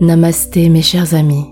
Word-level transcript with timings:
Namasté 0.00 0.68
mes 0.68 0.82
chers 0.82 1.14
amis. 1.14 1.46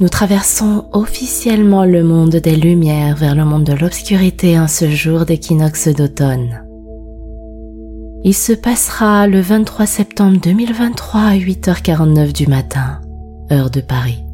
Nous 0.00 0.08
traversons 0.08 0.84
officiellement 0.92 1.84
le 1.84 2.04
monde 2.04 2.36
des 2.36 2.54
lumières 2.54 3.16
vers 3.16 3.34
le 3.34 3.44
monde 3.44 3.64
de 3.64 3.72
l'obscurité 3.72 4.56
en 4.56 4.68
ce 4.68 4.88
jour 4.88 5.24
d'équinoxe 5.24 5.88
d'automne. 5.88 6.64
Il 8.22 8.34
se 8.34 8.52
passera 8.52 9.26
le 9.26 9.40
23 9.40 9.84
septembre 9.84 10.38
2023 10.40 11.20
à 11.20 11.36
8h49 11.36 12.32
du 12.32 12.46
matin, 12.46 13.00
heure 13.50 13.70
de 13.70 13.80
Paris. 13.80 14.24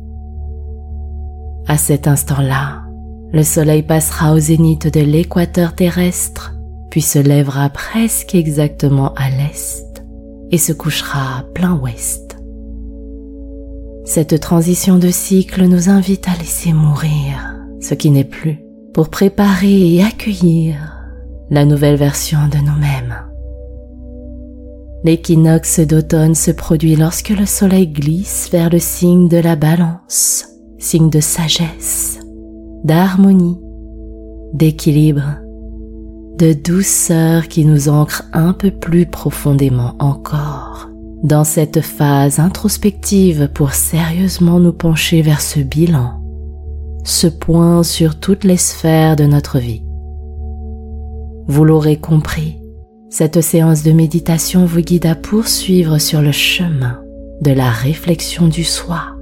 À 1.68 1.78
cet 1.78 2.06
instant-là, 2.06 2.82
le 3.32 3.44
soleil 3.44 3.82
passera 3.82 4.34
au 4.34 4.38
zénith 4.38 4.92
de 4.92 5.00
l'équateur 5.00 5.74
terrestre, 5.74 6.52
puis 6.90 7.00
se 7.00 7.18
lèvera 7.18 7.70
presque 7.70 8.34
exactement 8.34 9.14
à 9.14 9.30
l'est 9.30 10.04
et 10.50 10.58
se 10.58 10.74
couchera 10.74 11.44
plein 11.54 11.72
ouest. 11.78 12.31
Cette 14.04 14.40
transition 14.40 14.98
de 14.98 15.10
cycle 15.10 15.64
nous 15.66 15.88
invite 15.88 16.26
à 16.28 16.36
laisser 16.36 16.72
mourir 16.72 17.54
ce 17.80 17.94
qui 17.94 18.10
n'est 18.10 18.24
plus 18.24 18.58
pour 18.92 19.10
préparer 19.10 19.94
et 19.94 20.02
accueillir 20.02 20.74
la 21.50 21.64
nouvelle 21.64 21.96
version 21.96 22.48
de 22.48 22.58
nous-mêmes. 22.58 23.14
L'équinoxe 25.04 25.80
d'automne 25.80 26.34
se 26.34 26.50
produit 26.50 26.96
lorsque 26.96 27.30
le 27.30 27.46
soleil 27.46 27.86
glisse 27.88 28.48
vers 28.50 28.70
le 28.70 28.78
signe 28.78 29.28
de 29.28 29.38
la 29.38 29.56
balance, 29.56 30.46
signe 30.78 31.10
de 31.10 31.20
sagesse, 31.20 32.18
d'harmonie, 32.84 33.60
d'équilibre, 34.52 35.38
de 36.38 36.52
douceur 36.52 37.46
qui 37.46 37.64
nous 37.64 37.88
ancre 37.88 38.24
un 38.32 38.52
peu 38.52 38.72
plus 38.72 39.06
profondément 39.06 39.94
encore 40.00 40.91
dans 41.22 41.44
cette 41.44 41.80
phase 41.80 42.40
introspective 42.40 43.48
pour 43.54 43.74
sérieusement 43.74 44.58
nous 44.58 44.72
pencher 44.72 45.22
vers 45.22 45.40
ce 45.40 45.60
bilan, 45.60 46.20
ce 47.04 47.28
point 47.28 47.82
sur 47.82 48.18
toutes 48.18 48.44
les 48.44 48.56
sphères 48.56 49.14
de 49.14 49.24
notre 49.24 49.58
vie. 49.58 49.82
Vous 51.46 51.64
l'aurez 51.64 51.96
compris, 51.96 52.58
cette 53.08 53.40
séance 53.40 53.82
de 53.82 53.92
méditation 53.92 54.64
vous 54.64 54.80
guide 54.80 55.06
à 55.06 55.14
poursuivre 55.14 55.98
sur 55.98 56.22
le 56.22 56.32
chemin 56.32 57.00
de 57.40 57.52
la 57.52 57.70
réflexion 57.70 58.48
du 58.48 58.64
soi. 58.64 59.16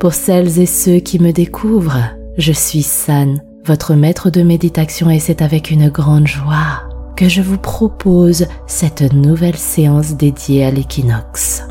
Pour 0.00 0.14
celles 0.14 0.60
et 0.60 0.66
ceux 0.66 1.00
qui 1.00 1.18
me 1.18 1.32
découvrent, 1.32 2.10
je 2.38 2.52
suis 2.52 2.82
San, 2.82 3.42
votre 3.66 3.94
maître 3.94 4.30
de 4.30 4.42
méditation 4.42 5.10
et 5.10 5.18
c'est 5.18 5.42
avec 5.42 5.70
une 5.70 5.88
grande 5.88 6.26
joie 6.26 6.87
que 7.18 7.28
je 7.28 7.42
vous 7.42 7.58
propose 7.58 8.46
cette 8.68 9.12
nouvelle 9.12 9.56
séance 9.56 10.12
dédiée 10.12 10.64
à 10.64 10.70
l'équinoxe. 10.70 11.64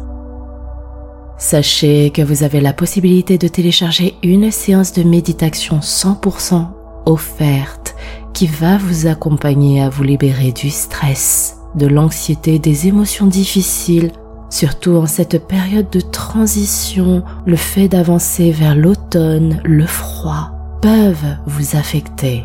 Sachez 1.37 2.09
que 2.09 2.21
vous 2.21 2.43
avez 2.43 2.59
la 2.59 2.73
possibilité 2.73 3.37
de 3.37 3.47
télécharger 3.47 4.15
une 4.23 4.51
séance 4.51 4.91
de 4.91 5.03
méditation 5.03 5.79
100% 5.79 6.65
offerte 7.05 7.95
qui 8.33 8.47
va 8.47 8.77
vous 8.77 9.07
accompagner 9.07 9.81
à 9.81 9.87
vous 9.87 10.03
libérer 10.03 10.51
du 10.51 10.69
stress, 10.69 11.55
de 11.75 11.87
l'anxiété, 11.87 12.59
des 12.59 12.87
émotions 12.87 13.27
difficiles, 13.27 14.11
surtout 14.49 14.97
en 14.97 15.05
cette 15.05 15.47
période 15.47 15.89
de 15.89 16.01
transition, 16.01 17.23
le 17.45 17.55
fait 17.55 17.87
d'avancer 17.87 18.51
vers 18.51 18.75
l'automne, 18.75 19.61
le 19.63 19.85
froid, 19.85 20.51
peuvent 20.81 21.37
vous 21.45 21.77
affecter 21.77 22.43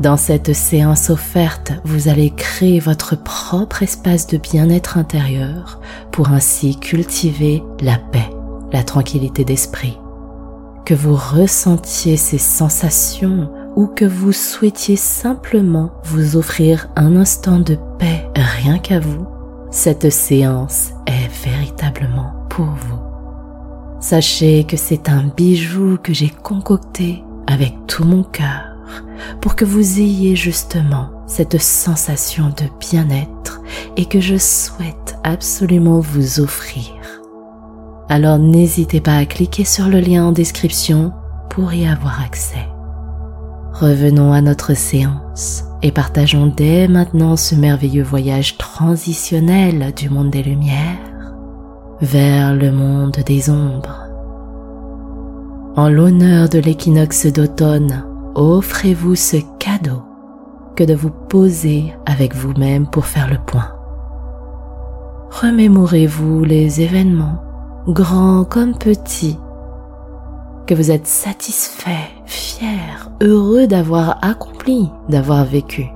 dans 0.00 0.16
cette 0.16 0.52
séance 0.52 1.10
offerte, 1.10 1.72
vous 1.84 2.08
allez 2.08 2.30
créer 2.30 2.80
votre 2.80 3.16
propre 3.16 3.82
espace 3.82 4.26
de 4.26 4.36
bien-être 4.36 4.98
intérieur 4.98 5.80
pour 6.12 6.30
ainsi 6.30 6.78
cultiver 6.78 7.62
la 7.80 7.96
paix, 7.96 8.30
la 8.72 8.82
tranquillité 8.82 9.44
d'esprit. 9.44 9.98
Que 10.84 10.94
vous 10.94 11.16
ressentiez 11.16 12.16
ces 12.16 12.38
sensations 12.38 13.50
ou 13.74 13.86
que 13.86 14.04
vous 14.04 14.32
souhaitiez 14.32 14.96
simplement 14.96 15.90
vous 16.04 16.36
offrir 16.36 16.88
un 16.96 17.16
instant 17.16 17.58
de 17.58 17.76
paix 17.98 18.28
rien 18.36 18.78
qu'à 18.78 19.00
vous, 19.00 19.26
cette 19.70 20.10
séance 20.10 20.90
est 21.06 21.28
véritablement 21.44 22.32
pour 22.50 22.66
vous. 22.66 22.98
Sachez 24.00 24.64
que 24.64 24.76
c'est 24.76 25.08
un 25.08 25.24
bijou 25.36 25.98
que 26.02 26.12
j'ai 26.12 26.30
concocté 26.30 27.24
avec 27.46 27.74
tout 27.86 28.04
mon 28.04 28.22
cœur 28.22 28.75
pour 29.40 29.56
que 29.56 29.64
vous 29.64 30.00
ayez 30.00 30.36
justement 30.36 31.10
cette 31.26 31.60
sensation 31.60 32.48
de 32.48 32.64
bien-être 32.80 33.60
et 33.96 34.06
que 34.06 34.20
je 34.20 34.36
souhaite 34.36 35.16
absolument 35.24 36.00
vous 36.00 36.40
offrir. 36.40 36.92
Alors 38.08 38.38
n'hésitez 38.38 39.00
pas 39.00 39.16
à 39.16 39.26
cliquer 39.26 39.64
sur 39.64 39.88
le 39.88 40.00
lien 40.00 40.26
en 40.26 40.32
description 40.32 41.12
pour 41.50 41.72
y 41.72 41.86
avoir 41.86 42.22
accès. 42.22 42.68
Revenons 43.72 44.32
à 44.32 44.40
notre 44.40 44.74
séance 44.74 45.64
et 45.82 45.90
partageons 45.90 46.46
dès 46.46 46.88
maintenant 46.88 47.36
ce 47.36 47.54
merveilleux 47.54 48.04
voyage 48.04 48.56
transitionnel 48.56 49.92
du 49.94 50.08
monde 50.08 50.30
des 50.30 50.42
lumières 50.42 51.34
vers 52.00 52.54
le 52.54 52.72
monde 52.72 53.18
des 53.26 53.50
ombres. 53.50 54.02
En 55.76 55.88
l'honneur 55.88 56.48
de 56.48 56.58
l'équinoxe 56.58 57.26
d'automne, 57.26 58.04
offrez-vous 58.36 59.14
ce 59.14 59.38
cadeau 59.58 60.02
que 60.76 60.84
de 60.84 60.94
vous 60.94 61.10
poser 61.10 61.94
avec 62.04 62.34
vous-même 62.34 62.86
pour 62.86 63.06
faire 63.06 63.30
le 63.30 63.38
point. 63.38 63.68
Remémorez-vous 65.30 66.44
les 66.44 66.82
événements, 66.82 67.42
grands 67.88 68.44
comme 68.44 68.76
petits, 68.76 69.38
que 70.66 70.74
vous 70.74 70.90
êtes 70.90 71.06
satisfait, 71.06 72.10
fier, 72.26 73.10
heureux 73.22 73.66
d'avoir 73.66 74.18
accompli, 74.22 74.90
d'avoir 75.08 75.44
vécu. 75.44 75.86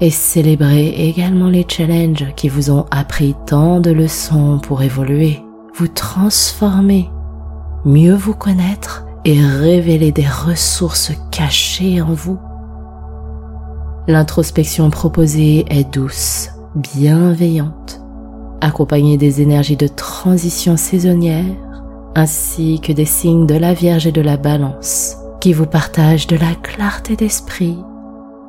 Et 0.00 0.10
célébrez 0.10 0.88
également 1.08 1.48
les 1.48 1.66
challenges 1.68 2.32
qui 2.34 2.48
vous 2.48 2.70
ont 2.70 2.86
appris 2.90 3.34
tant 3.46 3.80
de 3.80 3.90
leçons 3.90 4.58
pour 4.62 4.82
évoluer, 4.82 5.42
vous 5.74 5.88
transformer, 5.88 7.10
mieux 7.84 8.14
vous 8.14 8.34
connaître 8.34 9.04
et 9.24 9.40
révéler 9.40 10.12
des 10.12 10.26
ressources 10.26 11.12
cachées 11.30 12.00
en 12.00 12.12
vous. 12.12 12.38
L'introspection 14.06 14.90
proposée 14.90 15.64
est 15.68 15.92
douce, 15.92 16.50
bienveillante, 16.74 18.00
accompagnée 18.60 19.18
des 19.18 19.42
énergies 19.42 19.76
de 19.76 19.86
transition 19.86 20.76
saisonnière 20.76 21.44
ainsi 22.14 22.80
que 22.80 22.92
des 22.92 23.04
signes 23.04 23.46
de 23.46 23.54
la 23.54 23.74
Vierge 23.74 24.06
et 24.06 24.12
de 24.12 24.20
la 24.20 24.36
Balance 24.36 25.16
qui 25.40 25.52
vous 25.52 25.66
partagent 25.66 26.26
de 26.26 26.36
la 26.36 26.54
clarté 26.62 27.14
d'esprit, 27.14 27.78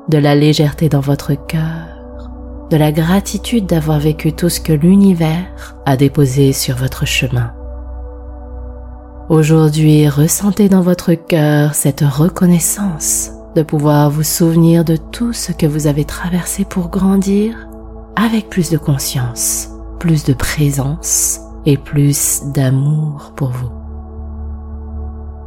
de 0.07 0.17
la 0.17 0.33
légèreté 0.33 0.89
dans 0.89 1.01
votre 1.01 1.33
cœur, 1.33 2.29
de 2.71 2.77
la 2.77 2.91
gratitude 2.91 3.65
d'avoir 3.67 3.99
vécu 3.99 4.33
tout 4.33 4.49
ce 4.49 4.59
que 4.59 4.73
l'univers 4.73 5.75
a 5.85 5.97
déposé 5.97 6.51
sur 6.51 6.77
votre 6.77 7.05
chemin. 7.05 7.53
Aujourd'hui, 9.29 10.09
ressentez 10.09 10.69
dans 10.69 10.81
votre 10.81 11.13
cœur 11.13 11.75
cette 11.75 12.01
reconnaissance 12.01 13.29
de 13.55 13.61
pouvoir 13.61 14.09
vous 14.09 14.23
souvenir 14.23 14.83
de 14.83 14.95
tout 14.95 15.33
ce 15.33 15.51
que 15.51 15.67
vous 15.67 15.85
avez 15.85 16.03
traversé 16.03 16.65
pour 16.65 16.89
grandir 16.89 17.67
avec 18.15 18.49
plus 18.49 18.71
de 18.71 18.79
conscience, 18.79 19.69
plus 19.99 20.23
de 20.23 20.33
présence 20.33 21.41
et 21.67 21.77
plus 21.77 22.41
d'amour 22.55 23.33
pour 23.35 23.49
vous. 23.49 23.69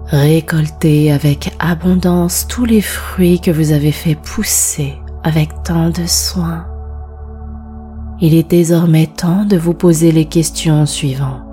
Récoltez 0.06 1.10
avec 1.10 1.52
abondance 1.58 2.46
tous 2.46 2.64
les 2.64 2.82
fruits 2.82 3.40
que 3.40 3.50
vous 3.50 3.72
avez 3.72 3.90
fait 3.90 4.14
pousser 4.14 4.94
avec 5.24 5.50
tant 5.64 5.90
de 5.90 6.06
soin. 6.06 6.66
Il 8.20 8.34
est 8.34 8.48
désormais 8.48 9.08
temps 9.08 9.44
de 9.44 9.56
vous 9.56 9.74
poser 9.74 10.12
les 10.12 10.26
questions 10.26 10.86
suivantes. 10.86 11.51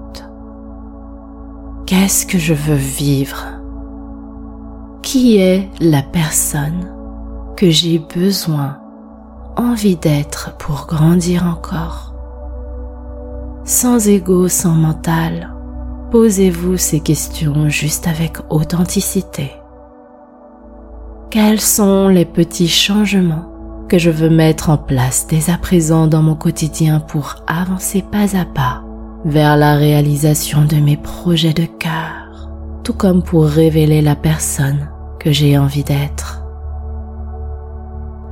Qu'est-ce 1.89 2.27
que 2.27 2.37
je 2.37 2.53
veux 2.53 2.75
vivre? 2.75 3.47
Qui 5.01 5.37
est 5.37 5.67
la 5.81 6.03
personne 6.03 6.87
que 7.57 7.71
j'ai 7.71 7.97
besoin, 7.97 8.77
envie 9.57 9.95
d'être 9.95 10.55
pour 10.59 10.85
grandir 10.85 11.47
encore? 11.47 12.13
Sans 13.65 14.07
ego, 14.07 14.47
sans 14.47 14.75
mental, 14.75 15.51
posez-vous 16.11 16.77
ces 16.77 16.99
questions 16.99 17.69
juste 17.69 18.07
avec 18.07 18.37
authenticité. 18.51 19.53
Quels 21.31 21.59
sont 21.59 22.07
les 22.07 22.25
petits 22.25 22.67
changements 22.67 23.49
que 23.87 23.97
je 23.97 24.11
veux 24.11 24.29
mettre 24.29 24.69
en 24.69 24.77
place 24.77 25.25
dès 25.27 25.49
à 25.49 25.57
présent 25.57 26.05
dans 26.05 26.21
mon 26.21 26.35
quotidien 26.35 26.99
pour 26.99 27.37
avancer 27.47 28.03
pas 28.03 28.37
à 28.37 28.45
pas? 28.45 28.83
Vers 29.25 29.57
la 29.57 29.75
réalisation 29.75 30.65
de 30.65 30.77
mes 30.77 30.97
projets 30.97 31.53
de 31.53 31.65
cœur, 31.65 32.49
tout 32.83 32.93
comme 32.93 33.21
pour 33.21 33.45
révéler 33.45 34.01
la 34.01 34.15
personne 34.15 34.89
que 35.19 35.31
j'ai 35.31 35.57
envie 35.57 35.83
d'être. 35.83 36.43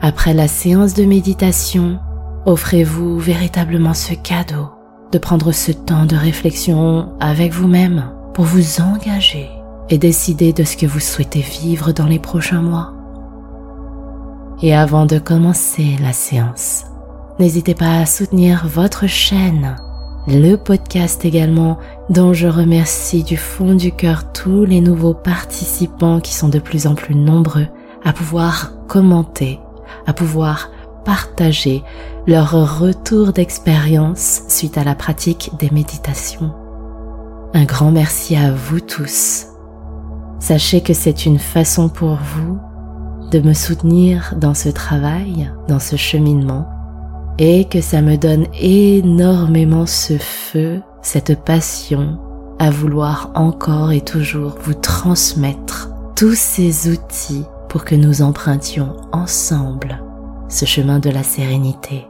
Après 0.01 0.33
la 0.33 0.47
séance 0.47 0.93
de 0.93 1.03
méditation, 1.03 1.99
offrez-vous 2.45 3.19
véritablement 3.19 3.93
ce 3.93 4.13
cadeau 4.13 4.69
de 5.11 5.17
prendre 5.17 5.51
ce 5.51 5.71
temps 5.71 6.05
de 6.05 6.15
réflexion 6.15 7.13
avec 7.19 7.53
vous-même 7.53 8.11
pour 8.33 8.45
vous 8.45 8.81
engager 8.81 9.49
et 9.89 9.97
décider 9.97 10.53
de 10.53 10.63
ce 10.63 10.77
que 10.77 10.85
vous 10.85 10.99
souhaitez 10.99 11.41
vivre 11.41 11.91
dans 11.91 12.05
les 12.05 12.19
prochains 12.19 12.61
mois. 12.61 12.93
Et 14.61 14.75
avant 14.75 15.05
de 15.05 15.19
commencer 15.19 15.97
la 16.01 16.13
séance, 16.13 16.85
n'hésitez 17.39 17.75
pas 17.75 17.99
à 17.99 18.05
soutenir 18.05 18.67
votre 18.67 19.07
chaîne, 19.07 19.75
le 20.27 20.55
podcast 20.57 21.23
également, 21.23 21.77
dont 22.09 22.33
je 22.33 22.47
remercie 22.47 23.23
du 23.23 23.37
fond 23.37 23.75
du 23.75 23.93
cœur 23.93 24.33
tous 24.33 24.65
les 24.65 24.81
nouveaux 24.81 25.13
participants 25.13 26.19
qui 26.19 26.33
sont 26.33 26.49
de 26.49 26.59
plus 26.59 26.85
en 26.85 26.95
plus 26.95 27.15
nombreux 27.15 27.67
à 28.03 28.11
pouvoir 28.11 28.73
commenter, 28.87 29.59
à 30.05 30.13
pouvoir 30.13 30.69
partager 31.05 31.81
leur 32.27 32.79
retour 32.79 33.31
d'expérience 33.31 34.41
suite 34.49 34.77
à 34.77 34.83
la 34.83 34.95
pratique 34.95 35.51
des 35.59 35.69
méditations. 35.69 36.53
Un 37.53 37.63
grand 37.63 37.91
merci 37.91 38.35
à 38.35 38.51
vous 38.51 38.81
tous. 38.81 39.45
Sachez 40.39 40.81
que 40.81 40.93
c'est 40.93 41.25
une 41.25 41.39
façon 41.39 41.87
pour 41.87 42.15
vous 42.15 42.59
de 43.31 43.39
me 43.39 43.53
soutenir 43.53 44.33
dans 44.37 44.53
ce 44.53 44.67
travail, 44.69 45.49
dans 45.69 45.79
ce 45.79 45.95
cheminement, 45.95 46.67
et 47.39 47.65
que 47.65 47.81
ça 47.81 48.01
me 48.01 48.17
donne 48.17 48.47
énormément 48.59 49.85
ce 49.85 50.17
feu, 50.17 50.81
cette 51.01 51.43
passion 51.43 52.17
à 52.59 52.69
vouloir 52.69 53.31
encore 53.35 53.91
et 53.91 54.01
toujours 54.01 54.55
vous 54.61 54.73
transmettre 54.73 55.89
tous 56.15 56.35
ces 56.35 56.89
outils 56.91 57.45
pour 57.69 57.85
que 57.85 57.95
nous 57.95 58.21
empruntions 58.21 58.95
ensemble 59.11 60.01
ce 60.49 60.65
chemin 60.65 60.99
de 60.99 61.09
la 61.09 61.23
sérénité. 61.23 62.07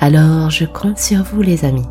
Alors 0.00 0.50
je 0.50 0.64
compte 0.64 0.98
sur 0.98 1.22
vous 1.22 1.42
les 1.42 1.64
amis. 1.64 1.86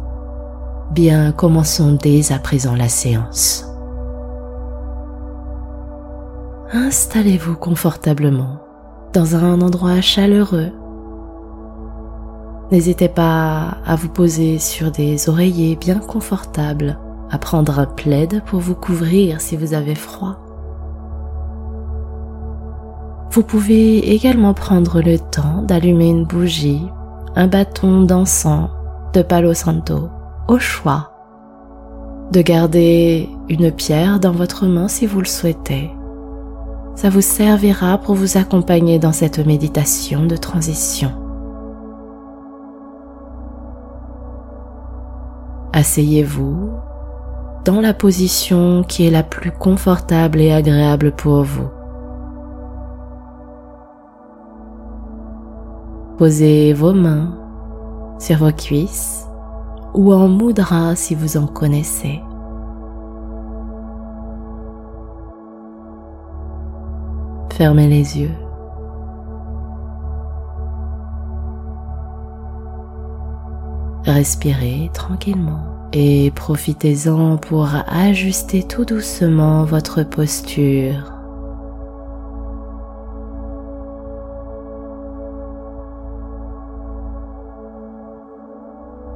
Bien, 0.91 1.31
commençons 1.31 1.97
dès 2.01 2.31
à 2.31 2.39
présent 2.39 2.75
la 2.75 2.89
séance. 2.89 3.65
Installez-vous 6.73 7.55
confortablement 7.55 8.59
dans 9.13 9.35
un 9.35 9.61
endroit 9.61 10.01
chaleureux. 10.01 10.71
N'hésitez 12.71 13.09
pas 13.09 13.77
à 13.85 13.95
vous 13.95 14.09
poser 14.09 14.57
sur 14.57 14.89
des 14.89 15.29
oreillers 15.29 15.75
bien 15.75 16.00
confortables, 16.00 16.97
à 17.29 17.38
prendre 17.38 17.79
un 17.79 17.85
plaid 17.85 18.44
pour 18.45 18.59
vous 18.59 18.73
couvrir 18.73 19.39
si 19.39 19.56
vous 19.56 19.73
avez 19.73 19.94
froid. 19.94 20.38
Vous 23.31 23.44
pouvez 23.44 24.13
également 24.13 24.53
prendre 24.53 25.01
le 25.01 25.19
temps 25.19 25.62
d'allumer 25.62 26.09
une 26.09 26.25
bougie, 26.25 26.88
un 27.35 27.47
bâton 27.47 28.01
d'encens 28.01 28.69
de 29.13 29.21
Palo 29.21 29.53
Santo 29.53 30.09
au 30.47 30.57
choix, 30.57 31.11
de 32.31 32.41
garder 32.41 33.29
une 33.50 33.71
pierre 33.71 34.19
dans 34.19 34.31
votre 34.31 34.65
main 34.65 34.88
si 34.88 35.06
vous 35.06 35.19
le 35.19 35.25
souhaitez. 35.25 35.91
Ça 36.95 37.09
vous 37.09 37.21
servira 37.21 37.97
pour 38.00 38.15
vous 38.15 38.38
accompagner 38.38 38.97
dans 38.97 39.11
cette 39.11 39.45
méditation 39.45 40.25
de 40.25 40.38
transition. 40.38 41.25
Asseyez-vous 45.75 46.72
dans 47.66 47.81
la 47.81 47.94
position 47.94 48.86
qui 48.88 49.06
est 49.06 49.12
la 49.12 49.24
plus 49.24 49.51
confortable 49.51 50.39
et 50.39 50.54
agréable 50.54 51.12
pour 51.12 51.44
vous. 51.44 51.68
Posez 56.18 56.72
vos 56.72 56.94
mains 56.94 57.38
sur 58.19 58.38
vos 58.38 58.54
cuisses 58.54 59.27
ou 59.94 60.13
en 60.13 60.30
mudra 60.30 60.95
si 60.95 61.13
vous 61.13 61.36
en 61.36 61.45
connaissez. 61.45 62.21
Fermez 67.51 67.89
les 67.89 68.18
yeux. 68.18 68.44
Respirez 74.06 74.92
tranquillement 74.94 75.90
et 75.92 76.31
profitez-en 76.36 77.38
pour 77.38 77.69
ajuster 77.88 78.63
tout 78.63 78.86
doucement 78.86 79.66
votre 79.66 80.04
posture 80.04 81.12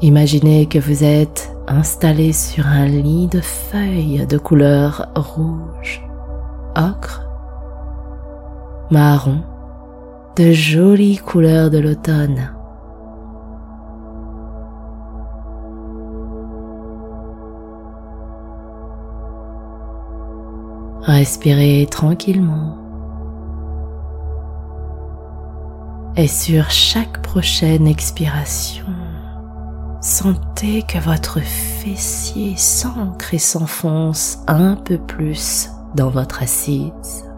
Imaginez 0.02 0.66
que 0.66 0.80
vous 0.80 1.04
êtes 1.04 1.52
installé 1.68 2.32
sur 2.32 2.66
un 2.66 2.86
lit 2.86 3.28
de 3.28 3.42
feuilles 3.42 4.26
de 4.26 4.38
couleur 4.38 5.10
rouge, 5.14 6.02
ocre, 6.78 7.28
marron, 8.90 9.44
de 10.38 10.54
jolies 10.54 11.18
couleurs 11.18 11.70
de 11.70 11.80
l'automne. 11.80 12.59
Respirez 21.10 21.88
tranquillement. 21.90 22.78
Et 26.16 26.28
sur 26.28 26.70
chaque 26.70 27.22
prochaine 27.22 27.88
expiration, 27.88 28.86
Sentez 30.02 30.84
que 30.84 30.98
votre 30.98 31.42
fessier 31.42 32.56
s'ancre 32.56 33.34
et 33.34 33.38
s'enfonce 33.38 34.40
un 34.48 34.76
peu 34.76 34.98
plus 34.98 35.70
dans 35.94 36.10
votre 36.10 36.42
assise. 36.42 37.29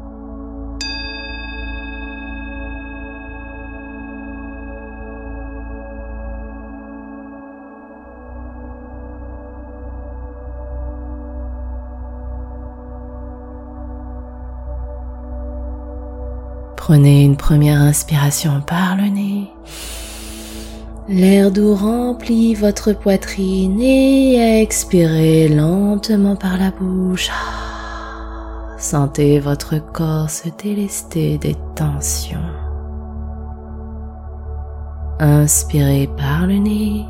Prenez 16.92 17.24
une 17.24 17.38
première 17.38 17.80
inspiration 17.80 18.60
par 18.60 18.98
le 18.98 19.04
nez. 19.04 19.50
L'air 21.08 21.50
doux 21.50 21.74
remplit 21.74 22.54
votre 22.54 22.92
poitrine 22.92 23.80
et 23.80 24.62
expirez 24.62 25.48
lentement 25.48 26.36
par 26.36 26.58
la 26.58 26.70
bouche. 26.70 27.32
Sentez 28.78 29.40
votre 29.40 29.78
corps 29.78 30.30
se 30.30 30.50
délester 30.62 31.38
des 31.38 31.56
tensions. 31.78 32.52
Inspirez 35.22 36.10
par 36.18 36.46
le 36.46 36.56
nez. 36.56 37.06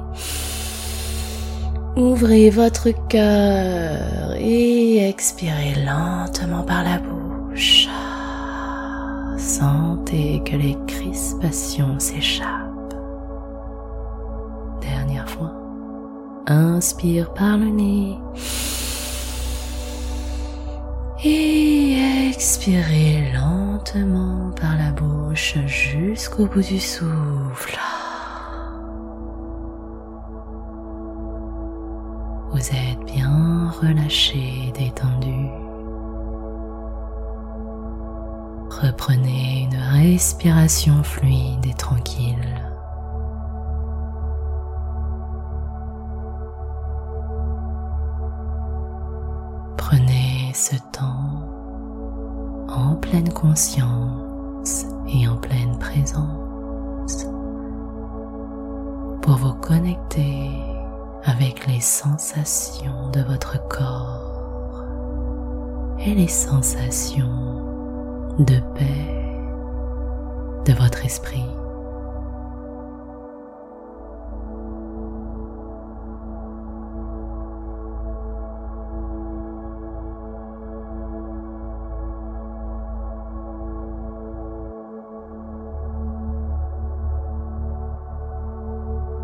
Ouvrez 1.98 2.52
votre 2.52 2.90
cœur 3.08 4.36
et 4.38 5.10
expirez 5.10 5.74
lentement 5.84 6.62
par 6.62 6.84
la 6.84 7.00
bouche. 7.00 7.21
Sentez 9.62 10.42
que 10.44 10.56
les 10.56 10.76
crispations 10.88 12.00
s'échappent. 12.00 12.72
Inspire 16.48 17.32
par 17.36 17.58
le 17.58 17.68
nez. 17.68 18.18
Et 21.24 22.30
expirez 22.30 23.32
lentement 23.34 24.50
par 24.60 24.76
la 24.78 24.92
bouche 24.92 25.56
jusqu'au 25.68 26.48
bout 26.48 26.64
du 26.64 26.80
souffle. 26.80 27.78
Vous 32.52 32.68
êtes 32.70 33.06
bien 33.06 33.72
relâché, 33.80 34.74
détendu. 34.76 35.41
Reprenez 39.02 39.64
une 39.64 39.78
respiration 39.78 41.02
fluide 41.02 41.66
et 41.66 41.74
tranquille. 41.74 42.38
ce 50.54 50.76
temps 50.92 51.50
en 52.70 52.96
pleine 52.98 53.34
conscience 53.34 54.86
et 55.08 55.28
en 55.28 55.38
pleine 55.38 55.80
présence 55.80 57.26
pour 59.24 59.38
vous 59.38 59.54
connecter 59.56 60.52
avec 61.24 61.66
les 61.66 61.80
sensations 61.80 63.10
de 63.12 63.22
votre 63.22 63.58
corps 63.68 64.84
et 65.98 66.14
les 66.14 66.28
sensations 66.28 67.61
de 68.46 68.60
paix 68.76 69.12
de 70.66 70.74
votre 70.74 71.06
esprit. 71.06 71.46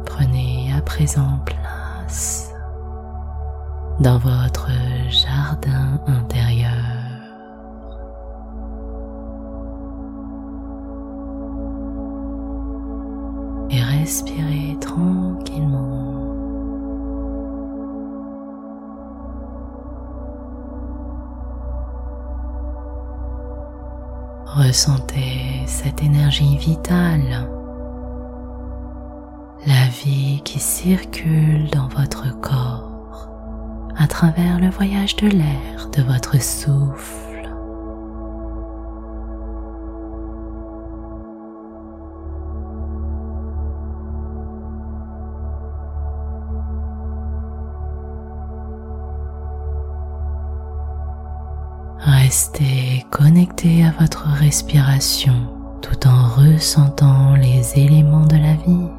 Prenez 0.06 0.72
à 0.78 0.82
présent 0.82 1.40
place 1.46 2.54
dans 4.00 4.20
votre 4.20 4.47
Ressentez 24.58 25.62
cette 25.68 26.02
énergie 26.02 26.58
vitale, 26.58 27.48
la 29.68 29.88
vie 30.04 30.42
qui 30.44 30.58
circule 30.58 31.70
dans 31.70 31.88
votre 31.90 32.36
corps 32.42 33.30
à 33.96 34.08
travers 34.08 34.60
le 34.60 34.72
voyage 34.72 35.16
de 35.18 35.28
l'air 35.28 35.90
de 35.96 36.02
votre 36.02 36.42
souffle. 36.42 37.28
Restez 52.00 52.77
connecté 53.10 53.84
à 53.86 53.92
votre 54.00 54.28
respiration 54.28 55.34
tout 55.82 56.08
en 56.08 56.28
ressentant 56.28 57.36
les 57.36 57.80
éléments 57.80 58.26
de 58.26 58.36
la 58.36 58.54
vie 58.54 58.90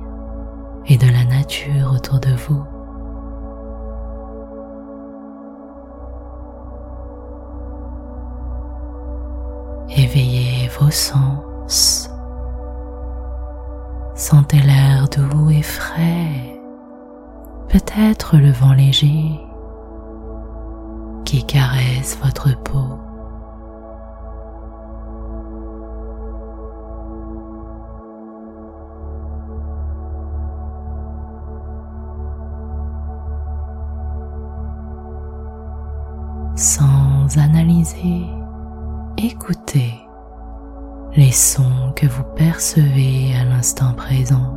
et 0.87 0.97
de 0.97 1.07
la 1.07 1.25
nature 1.25 1.93
autour 1.93 2.19
de 2.21 2.35
vous. 2.35 2.65
Éveillez 9.91 10.69
vos 10.79 10.91
sens. 10.91 12.11
Sentez 14.15 14.61
l'air 14.61 15.09
doux 15.09 15.51
et 15.51 15.63
frais, 15.63 16.61
peut-être 17.69 18.37
le 18.37 18.51
vent 18.51 18.73
léger 18.73 19.41
qui 21.25 21.45
caresse 21.45 22.19
votre 22.23 22.57
peau. 22.63 23.08
Écoutez 39.17 39.95
les 41.15 41.31
sons 41.31 41.93
que 41.95 42.07
vous 42.07 42.25
percevez 42.35 43.37
à 43.37 43.45
l'instant 43.45 43.95
présent. 43.95 44.53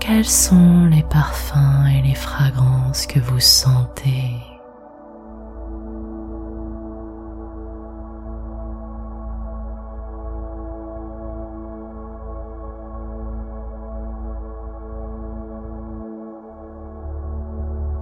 Quels 0.00 0.26
sont 0.26 0.84
les 0.90 1.02
parfums 1.04 1.86
et 1.86 2.02
les 2.02 2.14
fragrances 2.14 3.06
que 3.06 3.20
vous 3.20 3.40
sentez? 3.40 4.53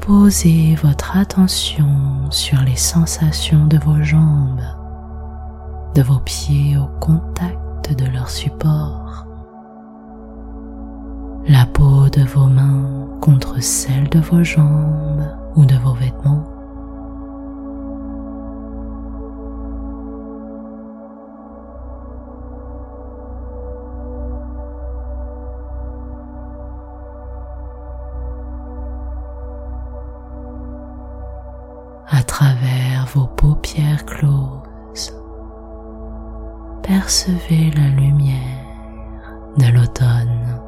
Posez 0.04 0.74
votre 0.82 1.16
attention 1.16 2.28
sur 2.30 2.60
les 2.62 2.74
sensations 2.74 3.66
de 3.66 3.78
vos 3.78 4.02
jambes, 4.02 4.60
de 5.94 6.02
vos 6.02 6.18
pieds 6.18 6.76
au 6.76 6.88
contact 6.98 7.96
de 7.96 8.06
leur 8.06 8.28
support, 8.28 9.28
la 11.46 11.66
peau 11.66 12.08
de 12.08 12.22
vos 12.24 12.46
mains 12.46 13.06
contre 13.20 13.62
celle 13.62 14.08
de 14.08 14.18
vos 14.18 14.42
jambes 14.42 15.24
ou 15.54 15.64
de 15.66 15.76
vos 15.76 15.94
vêtements. 15.94 16.61
À 32.12 32.22
travers 32.22 33.06
vos 33.14 33.26
paupières 33.26 34.04
closes. 34.04 35.14
Percevez 36.82 37.70
la 37.70 37.88
lumière 37.88 38.36
de 39.56 39.66
l'automne. 39.72 40.60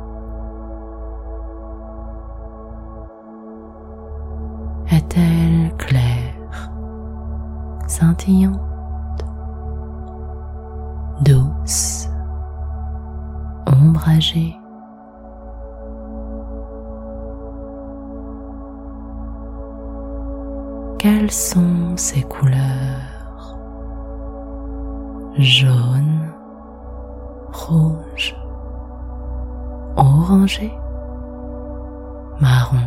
Est-elle 4.91 5.75
claire, 5.77 6.71
scintillante, 7.89 9.25
douce, 11.21 12.09
ombragée? 13.67 14.57
Quelles 21.05 21.31
sont 21.31 21.99
ces 21.99 22.23
couleurs? 22.23 23.59
Jaune, 25.37 26.33
rouge, 27.53 28.35
orangé, 29.97 30.73
marron. 32.41 32.79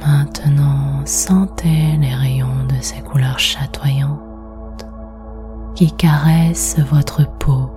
Maintenant, 0.00 1.04
sentez 1.04 1.98
les 1.98 2.14
rayons 2.14 2.64
de 2.66 2.80
ces 2.80 3.02
couleurs 3.02 3.38
chatoyantes 3.38 4.86
qui 5.74 5.92
caressent 5.92 6.78
votre 6.78 7.28
peau 7.40 7.75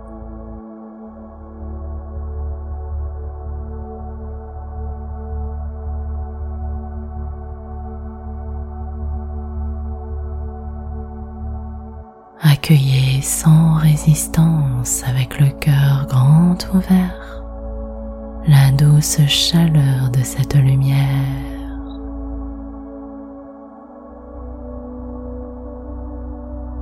Accueillez 12.70 13.24
sans 13.24 13.78
résistance 13.78 15.04
avec 15.08 15.40
le 15.40 15.50
cœur 15.50 16.06
grand 16.08 16.56
ouvert 16.72 17.42
la 18.46 18.70
douce 18.70 19.18
chaleur 19.26 20.12
de 20.12 20.22
cette 20.22 20.54
lumière. 20.54 21.00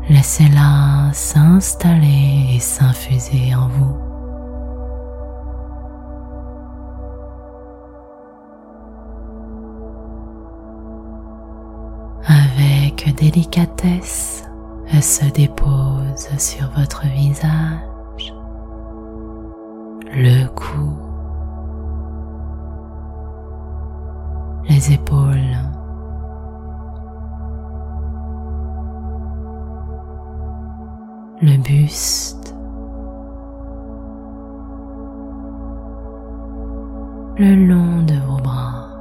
Laissez-la 0.10 1.14
s'installer 1.14 2.56
et 2.56 2.60
s'infuser 2.60 3.56
en 3.56 3.70
vous. 3.70 3.96
Avec 12.26 13.16
délicatesse, 13.16 14.47
elle 14.90 15.04
se 15.04 15.26
dépose 15.26 16.28
sur 16.38 16.70
votre 16.72 17.06
visage, 17.08 18.34
le 20.14 20.48
cou, 20.48 20.94
les 24.70 24.94
épaules, 24.94 25.58
le 31.42 31.58
buste, 31.58 32.56
le 37.38 37.56
long 37.68 38.04
de 38.04 38.16
vos 38.26 38.38
bras. 38.38 38.97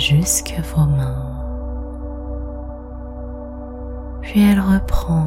Jusque 0.00 0.54
vos 0.74 0.86
mains, 0.86 1.36
puis 4.22 4.40
elle 4.40 4.58
reprend 4.58 5.26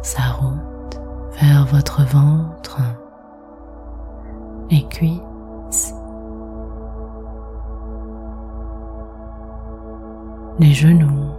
sa 0.00 0.22
route 0.40 0.98
vers 1.38 1.66
votre 1.66 2.02
ventre, 2.04 2.80
les 4.70 4.84
cuisses, 4.88 5.92
les 10.58 10.72
genoux, 10.72 11.34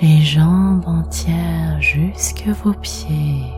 les 0.00 0.22
jambes 0.22 0.88
entières 0.88 1.78
jusque 1.78 2.46
vos 2.64 2.72
pieds. 2.72 3.52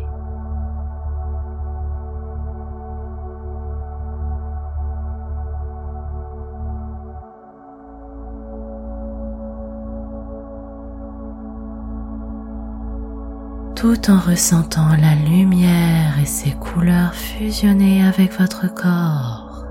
Tout 13.76 14.11
en 14.11 14.18
ressentant 14.18 14.97
la 14.97 15.14
lumière 15.14 16.18
et 16.18 16.25
ses 16.25 16.52
couleurs 16.52 17.14
fusionner 17.14 18.02
avec 18.02 18.33
votre 18.40 18.73
corps. 18.73 19.66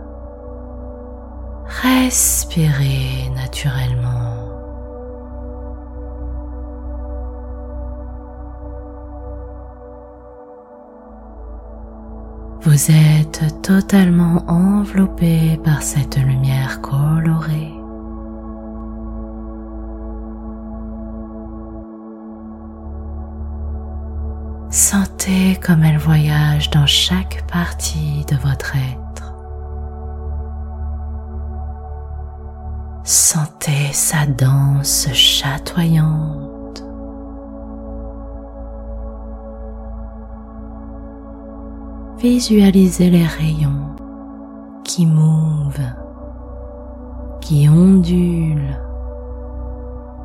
Respirez 1.81 3.31
naturellement. 3.35 4.35
Vous 12.61 12.91
êtes 12.91 13.61
totalement 13.63 14.43
enveloppé 14.47 15.59
par 15.63 15.81
cette 15.81 16.17
lumière 16.17 16.79
colorée. 16.81 17.84
Sentez 24.75 25.57
comme 25.65 25.85
elle 25.85 25.97
voyage 25.97 26.69
dans 26.69 26.85
chaque 26.85 27.47
partie 27.49 28.25
de 28.29 28.35
votre 28.35 28.75
être. 28.75 29.33
Sentez 33.05 33.93
sa 33.93 34.25
danse 34.25 35.07
chatoyante. 35.13 36.83
Visualisez 42.17 43.09
les 43.09 43.25
rayons 43.25 43.95
qui 44.83 45.05
mouvent, 45.05 45.71
qui 47.39 47.69
ondulent, 47.69 48.77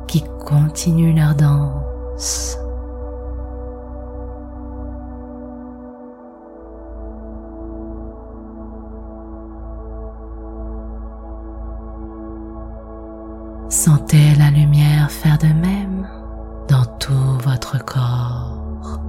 qui 0.09 0.25
continuent 0.45 1.15
leur 1.15 1.35
danse. 1.35 2.50
Sentez 13.91 14.35
la 14.35 14.49
lumière 14.49 15.11
faire 15.11 15.37
de 15.37 15.47
même 15.47 16.07
dans 16.69 16.85
tout 16.97 17.37
votre 17.43 17.77
corps. 17.83 19.01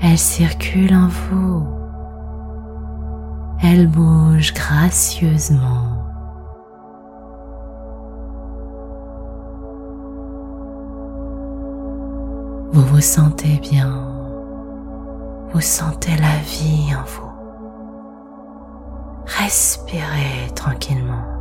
Elle 0.00 0.16
circule 0.16 0.94
en 0.94 1.08
vous. 1.08 1.66
Elle 3.64 3.88
bouge 3.88 4.54
gracieusement. 4.54 6.04
Vous 12.70 12.82
vous 12.82 13.00
sentez 13.00 13.58
bien. 13.58 13.90
Vous 15.52 15.60
sentez 15.60 16.16
la 16.16 16.36
vie 16.44 16.94
en 16.94 17.02
vous. 17.02 17.32
Respirez 19.26 20.54
tranquillement. 20.54 21.35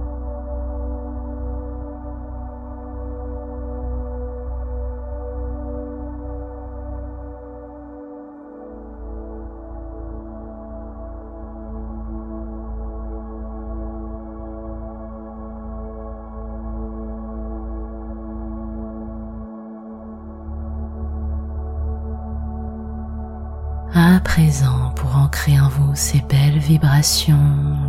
Pour 24.97 25.15
ancrer 25.15 25.57
en 25.61 25.69
vous 25.69 25.95
ces 25.95 26.19
belles 26.19 26.57
vibrations 26.57 27.39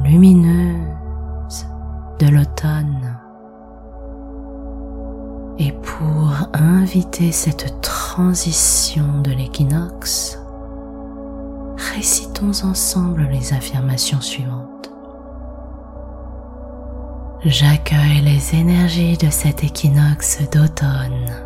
lumineuses 0.04 1.66
de 2.20 2.28
l'automne 2.28 3.18
et 5.58 5.72
pour 5.72 6.32
inviter 6.52 7.32
cette 7.32 7.80
transition 7.80 9.22
de 9.22 9.32
l'équinoxe, 9.32 10.38
récitons 11.96 12.52
ensemble 12.62 13.28
les 13.28 13.52
affirmations 13.52 14.20
suivantes. 14.20 14.92
J'accueille 17.44 18.20
les 18.22 18.54
énergies 18.54 19.16
de 19.16 19.30
cet 19.30 19.64
équinoxe 19.64 20.38
d'automne 20.52 21.45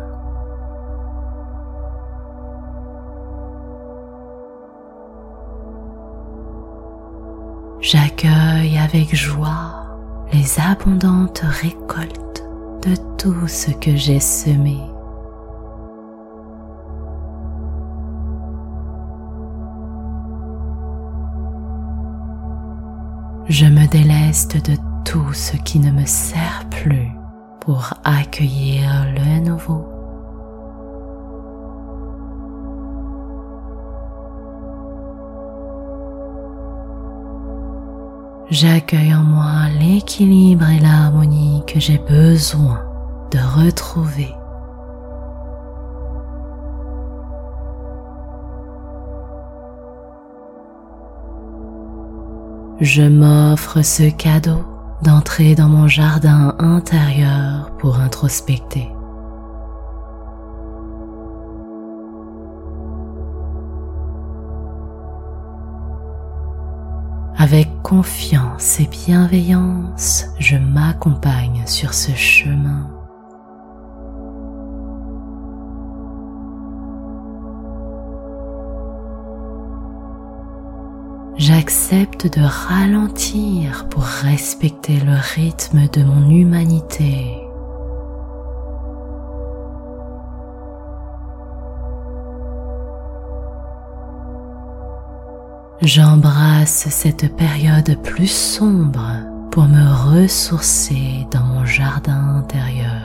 J'accueille 7.81 8.77
avec 8.77 9.15
joie 9.15 9.87
les 10.31 10.59
abondantes 10.59 11.41
récoltes 11.43 12.43
de 12.83 12.95
tout 13.17 13.47
ce 13.47 13.71
que 13.71 13.95
j'ai 13.95 14.19
semé. 14.19 14.77
Je 23.49 23.65
me 23.65 23.87
déleste 23.87 24.63
de 24.69 24.77
tout 25.03 25.33
ce 25.33 25.57
qui 25.57 25.79
ne 25.79 25.91
me 25.91 26.05
sert 26.05 26.63
plus 26.69 27.09
pour 27.61 27.95
accueillir 28.03 29.07
le 29.15 29.39
nouveau. 29.39 29.90
J'accueille 38.51 39.15
en 39.15 39.23
moi 39.23 39.69
l'équilibre 39.79 40.69
et 40.69 40.79
l'harmonie 40.79 41.63
que 41.65 41.79
j'ai 41.79 41.97
besoin 41.97 42.81
de 43.31 43.37
retrouver. 43.37 44.35
Je 52.81 53.03
m'offre 53.03 53.81
ce 53.83 54.09
cadeau 54.09 54.65
d'entrer 55.01 55.55
dans 55.55 55.69
mon 55.69 55.87
jardin 55.87 56.53
intérieur 56.59 57.71
pour 57.79 57.99
introspecter. 57.99 58.89
Confiance 67.91 68.79
et 68.79 68.87
bienveillance, 68.87 70.23
je 70.39 70.55
m'accompagne 70.55 71.61
sur 71.65 71.93
ce 71.93 72.13
chemin. 72.13 72.89
J'accepte 81.35 82.33
de 82.39 82.41
ralentir 82.41 83.89
pour 83.89 84.03
respecter 84.03 84.97
le 85.01 85.17
rythme 85.35 85.89
de 85.91 86.01
mon 86.05 86.29
humanité. 86.29 87.40
J'embrasse 95.81 96.89
cette 96.91 97.35
période 97.35 97.99
plus 98.03 98.29
sombre 98.29 99.13
pour 99.49 99.63
me 99.63 100.13
ressourcer 100.13 101.25
dans 101.31 101.43
mon 101.43 101.65
jardin 101.65 102.35
intérieur. 102.37 103.01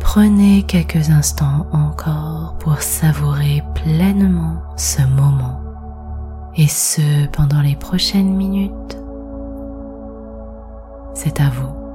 Prenez 0.00 0.62
quelques 0.62 1.10
instants 1.10 1.66
encore 1.70 2.56
pour 2.60 2.80
savourer 2.80 3.62
pleinement 3.74 4.62
ce 4.78 5.02
moment 5.02 5.60
et 6.56 6.68
ce 6.68 7.26
pendant 7.32 7.60
les 7.60 7.76
prochaines 7.76 8.34
minutes. 8.34 8.96
C'est 11.12 11.38
à 11.42 11.50
vous. 11.50 11.87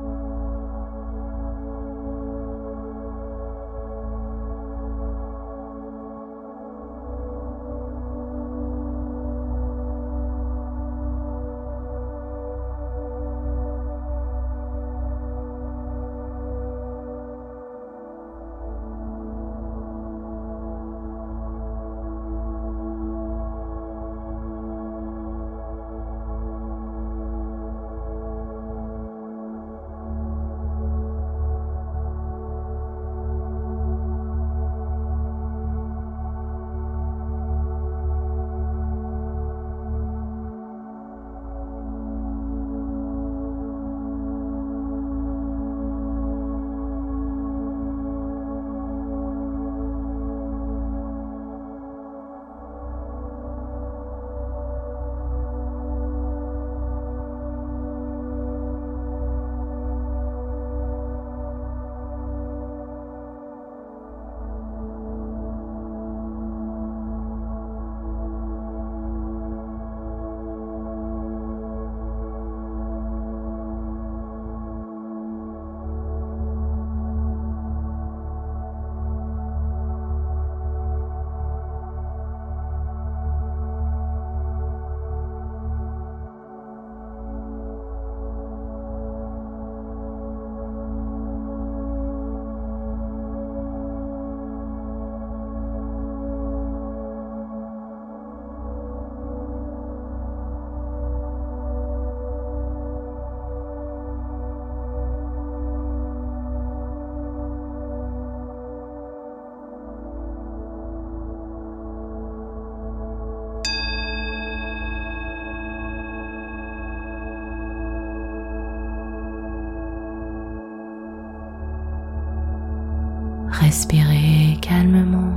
Respirez 123.61 124.57
calmement, 124.61 125.31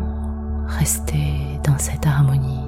restez 0.66 1.60
dans 1.64 1.76
cette 1.76 2.06
harmonie. 2.06 2.64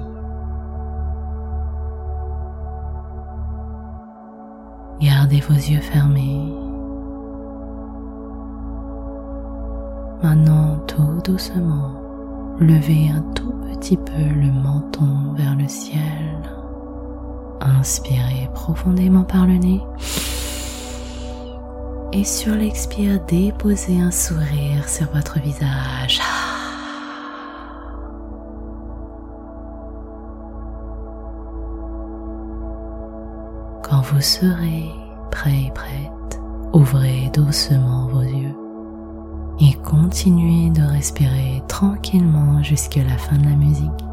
Gardez 5.01 5.39
vos 5.41 5.55
yeux 5.55 5.81
fermés. 5.81 6.53
Maintenant, 10.21 10.77
tout 10.85 11.19
doucement, 11.25 11.93
levez 12.59 13.09
un 13.09 13.21
tout 13.33 13.53
petit 13.73 13.97
peu 13.97 14.21
le 14.21 14.51
menton 14.51 15.33
vers 15.35 15.55
le 15.55 15.67
ciel. 15.67 16.37
Inspirez 17.59 18.49
profondément 18.53 19.23
par 19.23 19.47
le 19.47 19.57
nez 19.57 19.81
et 22.11 22.23
sur 22.23 22.55
l'expire, 22.55 23.19
déposez 23.27 23.99
un 23.99 24.11
sourire 24.11 24.87
sur 24.87 25.07
votre 25.11 25.39
visage. 25.39 26.19
Quand 33.83 34.01
vous 34.01 34.21
serez 34.21 34.89
prêt 35.31 35.65
et 35.67 35.71
prête, 35.71 36.39
ouvrez 36.73 37.29
doucement 37.33 38.07
vos 38.07 38.21
yeux 38.21 38.55
et 39.61 39.73
continuez 39.83 40.69
de 40.69 40.83
respirer 40.83 41.61
tranquillement 41.67 42.63
jusqu'à 42.63 43.03
la 43.03 43.17
fin 43.17 43.37
de 43.37 43.45
la 43.45 43.55
musique. 43.55 44.08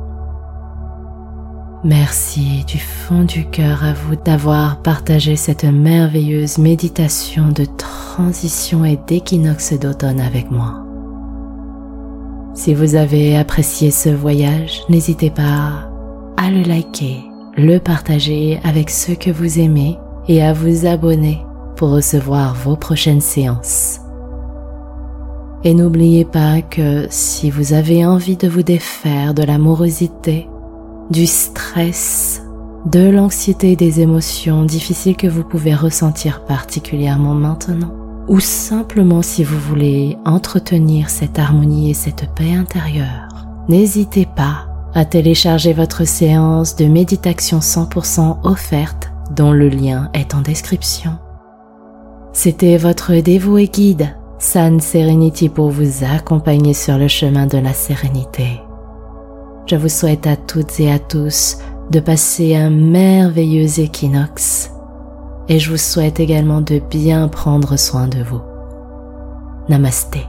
Merci 1.86 2.64
du 2.66 2.78
fond 2.78 3.22
du 3.22 3.44
cœur 3.48 3.84
à 3.84 3.92
vous 3.92 4.16
d'avoir 4.16 4.82
partagé 4.82 5.36
cette 5.36 5.62
merveilleuse 5.62 6.58
méditation 6.58 7.50
de 7.50 7.64
transition 7.64 8.84
et 8.84 8.98
d'équinoxe 9.06 9.72
d'automne 9.74 10.18
avec 10.18 10.50
moi. 10.50 10.84
Si 12.54 12.74
vous 12.74 12.96
avez 12.96 13.36
apprécié 13.36 13.92
ce 13.92 14.08
voyage, 14.08 14.82
n'hésitez 14.88 15.30
pas 15.30 15.88
à 16.36 16.50
le 16.50 16.62
liker, 16.62 17.22
le 17.56 17.78
partager 17.78 18.58
avec 18.64 18.90
ceux 18.90 19.14
que 19.14 19.30
vous 19.30 19.60
aimez 19.60 19.96
et 20.26 20.42
à 20.42 20.52
vous 20.52 20.86
abonner 20.86 21.38
pour 21.76 21.90
recevoir 21.90 22.56
vos 22.56 22.74
prochaines 22.74 23.20
séances. 23.20 24.00
Et 25.62 25.72
n'oubliez 25.72 26.24
pas 26.24 26.62
que 26.62 27.06
si 27.10 27.48
vous 27.48 27.74
avez 27.74 28.04
envie 28.04 28.36
de 28.36 28.48
vous 28.48 28.64
défaire 28.64 29.34
de 29.34 29.44
l'amorosité, 29.44 30.48
du 31.10 31.26
stress, 31.26 32.42
de 32.86 33.08
l'anxiété 33.08 33.76
des 33.76 34.00
émotions 34.00 34.64
difficiles 34.64 35.16
que 35.16 35.26
vous 35.26 35.44
pouvez 35.44 35.74
ressentir 35.74 36.44
particulièrement 36.44 37.34
maintenant, 37.34 37.92
ou 38.28 38.40
simplement 38.40 39.22
si 39.22 39.44
vous 39.44 39.58
voulez 39.58 40.16
entretenir 40.24 41.10
cette 41.10 41.38
harmonie 41.38 41.90
et 41.90 41.94
cette 41.94 42.28
paix 42.34 42.54
intérieure, 42.54 43.46
n'hésitez 43.68 44.26
pas 44.26 44.66
à 44.94 45.04
télécharger 45.04 45.72
votre 45.72 46.06
séance 46.06 46.74
de 46.76 46.86
méditation 46.86 47.58
100% 47.58 48.38
offerte 48.44 49.10
dont 49.30 49.52
le 49.52 49.68
lien 49.68 50.10
est 50.14 50.34
en 50.34 50.40
description. 50.40 51.18
C'était 52.32 52.78
votre 52.78 53.14
dévoué 53.14 53.68
guide, 53.68 54.16
San 54.38 54.80
Serenity, 54.80 55.48
pour 55.48 55.70
vous 55.70 56.04
accompagner 56.04 56.74
sur 56.74 56.98
le 56.98 57.08
chemin 57.08 57.46
de 57.46 57.58
la 57.58 57.72
sérénité. 57.72 58.60
Je 59.66 59.74
vous 59.74 59.88
souhaite 59.88 60.26
à 60.26 60.36
toutes 60.36 60.78
et 60.78 60.92
à 60.92 60.98
tous 61.00 61.58
de 61.90 61.98
passer 61.98 62.54
un 62.54 62.70
merveilleux 62.70 63.80
équinoxe 63.80 64.70
et 65.48 65.58
je 65.58 65.70
vous 65.70 65.76
souhaite 65.76 66.20
également 66.20 66.60
de 66.60 66.78
bien 66.78 67.28
prendre 67.28 67.76
soin 67.76 68.06
de 68.06 68.22
vous. 68.22 68.42
Namasté. 69.68 70.20